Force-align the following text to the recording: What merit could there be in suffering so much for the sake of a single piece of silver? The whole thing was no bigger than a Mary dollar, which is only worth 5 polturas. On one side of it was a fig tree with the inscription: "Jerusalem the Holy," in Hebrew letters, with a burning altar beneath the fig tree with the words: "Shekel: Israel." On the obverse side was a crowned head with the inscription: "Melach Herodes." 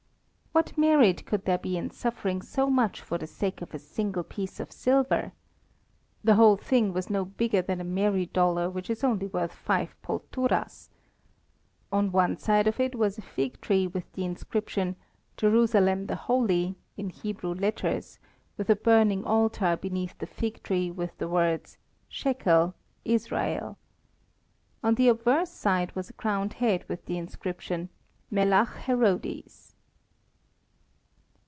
What 0.53 0.77
merit 0.77 1.25
could 1.25 1.45
there 1.45 1.57
be 1.57 1.77
in 1.77 1.91
suffering 1.91 2.41
so 2.41 2.69
much 2.69 2.99
for 2.99 3.17
the 3.17 3.25
sake 3.25 3.61
of 3.61 3.73
a 3.73 3.79
single 3.79 4.21
piece 4.23 4.59
of 4.59 4.69
silver? 4.69 5.31
The 6.25 6.35
whole 6.35 6.57
thing 6.57 6.91
was 6.91 7.09
no 7.09 7.23
bigger 7.23 7.61
than 7.61 7.79
a 7.79 7.85
Mary 7.85 8.25
dollar, 8.25 8.69
which 8.69 8.89
is 8.89 9.01
only 9.01 9.27
worth 9.27 9.53
5 9.53 9.95
polturas. 10.01 10.89
On 11.89 12.11
one 12.11 12.35
side 12.35 12.67
of 12.67 12.81
it 12.81 12.95
was 12.95 13.17
a 13.17 13.21
fig 13.21 13.61
tree 13.61 13.87
with 13.87 14.11
the 14.11 14.25
inscription: 14.25 14.97
"Jerusalem 15.37 16.07
the 16.07 16.17
Holy," 16.17 16.75
in 16.97 17.11
Hebrew 17.11 17.53
letters, 17.53 18.19
with 18.57 18.69
a 18.69 18.75
burning 18.75 19.23
altar 19.23 19.77
beneath 19.77 20.17
the 20.17 20.27
fig 20.27 20.61
tree 20.63 20.91
with 20.91 21.17
the 21.17 21.29
words: 21.29 21.77
"Shekel: 22.09 22.75
Israel." 23.05 23.77
On 24.83 24.95
the 24.95 25.07
obverse 25.07 25.49
side 25.51 25.95
was 25.95 26.09
a 26.09 26.13
crowned 26.13 26.55
head 26.55 26.83
with 26.89 27.05
the 27.05 27.17
inscription: 27.17 27.87
"Melach 28.29 28.75
Herodes." 28.81 29.69